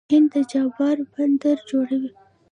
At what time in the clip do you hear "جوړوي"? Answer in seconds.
1.69-2.11